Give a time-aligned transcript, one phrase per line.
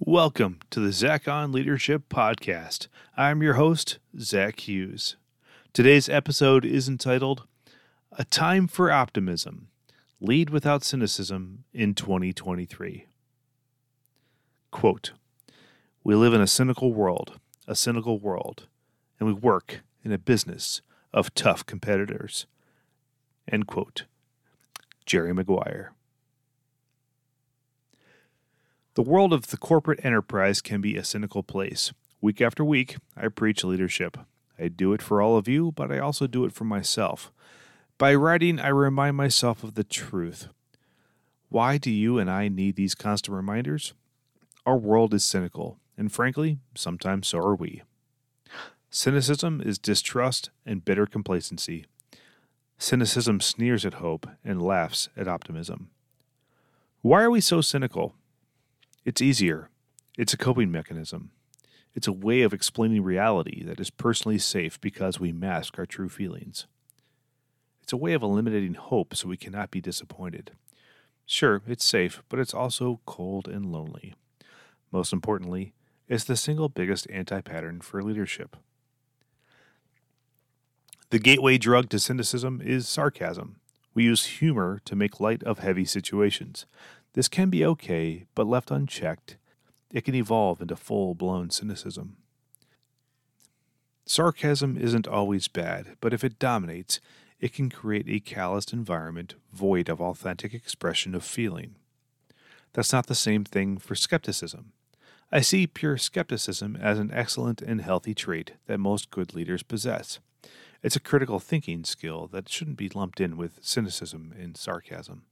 [0.00, 2.88] Welcome to the Zach on Leadership Podcast.
[3.16, 5.14] I'm your host, Zach Hughes.
[5.72, 7.46] Today's episode is entitled
[8.10, 9.68] A Time for Optimism
[10.20, 13.06] Lead Without Cynicism in 2023.
[14.72, 15.12] Quote
[16.02, 17.38] We live in a cynical world,
[17.68, 18.66] a cynical world,
[19.20, 20.82] and we work in a business
[21.12, 22.46] of tough competitors.
[23.50, 24.04] End quote.
[25.06, 25.92] Jerry Maguire.
[28.94, 31.92] The world of the corporate enterprise can be a cynical place.
[32.20, 34.16] Week after week, I preach leadership.
[34.56, 37.32] I do it for all of you, but I also do it for myself.
[37.98, 40.46] By writing, I remind myself of the truth.
[41.48, 43.94] Why do you and I need these constant reminders?
[44.64, 47.82] Our world is cynical, and frankly, sometimes so are we.
[48.90, 51.84] Cynicism is distrust and bitter complacency.
[52.78, 55.90] Cynicism sneers at hope and laughs at optimism.
[57.02, 58.14] Why are we so cynical?
[59.04, 59.68] It's easier.
[60.16, 61.30] It's a coping mechanism.
[61.94, 66.08] It's a way of explaining reality that is personally safe because we mask our true
[66.08, 66.66] feelings.
[67.82, 70.52] It's a way of eliminating hope so we cannot be disappointed.
[71.26, 74.14] Sure, it's safe, but it's also cold and lonely.
[74.90, 75.74] Most importantly,
[76.08, 78.56] it's the single biggest anti pattern for leadership.
[81.10, 83.56] The gateway drug to cynicism is sarcasm.
[83.92, 86.66] We use humor to make light of heavy situations.
[87.14, 89.36] This can be okay, but left unchecked,
[89.92, 92.16] it can evolve into full blown cynicism.
[94.04, 97.00] Sarcasm isn't always bad, but if it dominates,
[97.40, 101.76] it can create a calloused environment void of authentic expression of feeling.
[102.72, 104.72] That's not the same thing for skepticism.
[105.30, 110.18] I see pure skepticism as an excellent and healthy trait that most good leaders possess.
[110.82, 115.22] It's a critical thinking skill that shouldn't be lumped in with cynicism and sarcasm.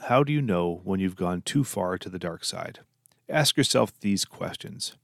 [0.00, 2.80] How do you know when you've gone too far to the dark side?
[3.28, 4.96] Ask yourself these questions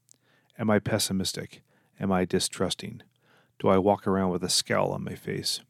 [0.58, 1.62] Am I pessimistic?
[2.00, 3.02] Am I distrusting?
[3.58, 5.60] Do I walk around with a scowl on my face?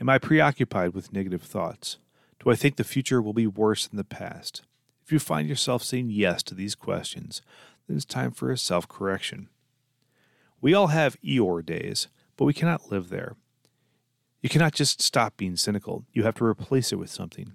[0.00, 1.98] Am I preoccupied with negative thoughts?
[2.42, 4.62] Do I think the future will be worse than the past?
[5.04, 7.42] If you find yourself saying yes to these questions,
[7.86, 9.48] then it's time for a self correction.
[10.60, 13.36] We all have Eeyore days, but we cannot live there.
[14.40, 17.52] You cannot just stop being cynical, you have to replace it with something.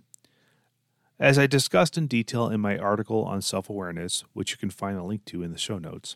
[1.20, 4.98] As I discussed in detail in my article on self awareness, which you can find
[4.98, 6.16] a link to in the show notes,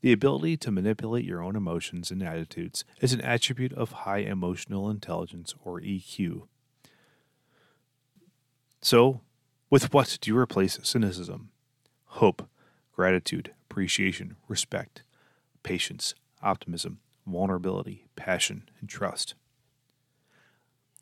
[0.00, 4.88] the ability to manipulate your own emotions and attitudes is an attribute of high emotional
[4.88, 6.44] intelligence, or EQ.
[8.80, 9.20] So,
[9.68, 11.50] with what do you replace cynicism?
[12.06, 12.48] Hope,
[12.94, 15.02] gratitude, appreciation, respect,
[15.62, 19.34] patience, optimism, vulnerability, passion, and trust.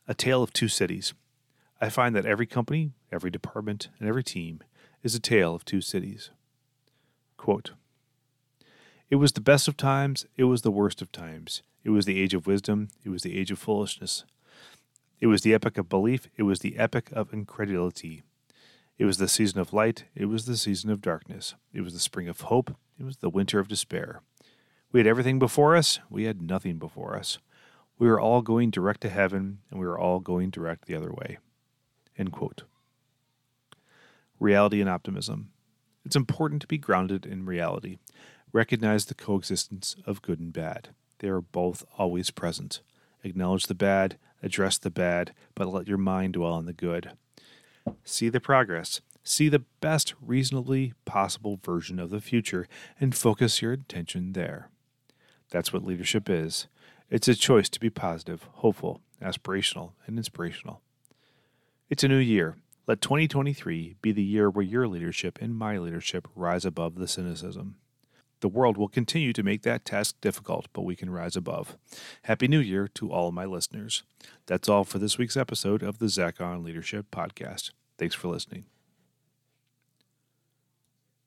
[0.09, 1.15] A Tale of Two Cities
[1.81, 4.61] I find that every company, every department, and every team
[5.03, 6.31] is a tale of two cities.
[7.37, 7.73] Quote,
[9.11, 11.63] it was the best of times, it was the worst of times.
[11.83, 14.25] It was the age of wisdom, it was the age of foolishness.
[15.21, 18.23] It was the epoch of belief, it was the epoch of incredulity.
[18.99, 21.55] It was the season of light, it was the season of darkness.
[21.73, 24.21] It was the spring of hope, it was the winter of despair.
[24.93, 27.39] We had everything before us, we had nothing before us.
[27.99, 31.13] We were all going direct to heaven, and we were all going direct the other
[31.13, 31.39] way.
[32.19, 32.65] End quote.
[34.41, 35.51] Reality and optimism.
[36.05, 37.99] It's important to be grounded in reality.
[38.53, 40.89] Recognize the coexistence of good and bad.
[41.19, 42.81] They are both always present.
[43.23, 47.13] Acknowledge the bad, address the bad, but let your mind dwell on the good.
[48.05, 49.01] See the progress.
[49.23, 52.67] See the best reasonably possible version of the future
[52.99, 54.71] and focus your attention there.
[55.51, 56.67] That's what leadership is.
[57.11, 60.81] It's a choice to be positive, hopeful, aspirational, and inspirational.
[61.91, 62.59] It's a new year.
[62.87, 67.77] Let 2023 be the year where your leadership and my leadership rise above the cynicism.
[68.41, 71.79] The world will continue to make that task difficult, but we can rise above.
[72.25, 74.03] Happy New Year to all my listeners.
[74.45, 77.71] That's all for this week's episode of the Zach on Leadership podcast.
[77.97, 78.67] Thanks for listening.